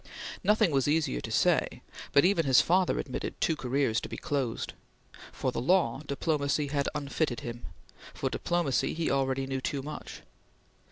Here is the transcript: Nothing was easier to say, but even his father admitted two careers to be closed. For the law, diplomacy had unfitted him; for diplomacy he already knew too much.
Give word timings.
Nothing 0.43 0.71
was 0.71 0.87
easier 0.87 1.21
to 1.21 1.29
say, 1.29 1.83
but 2.11 2.25
even 2.25 2.43
his 2.47 2.59
father 2.59 2.97
admitted 2.97 3.39
two 3.39 3.55
careers 3.55 4.01
to 4.01 4.09
be 4.09 4.17
closed. 4.17 4.73
For 5.31 5.51
the 5.51 5.61
law, 5.61 6.01
diplomacy 6.07 6.69
had 6.69 6.89
unfitted 6.95 7.41
him; 7.41 7.67
for 8.15 8.27
diplomacy 8.27 8.95
he 8.95 9.11
already 9.11 9.45
knew 9.45 9.61
too 9.61 9.83
much. 9.83 10.23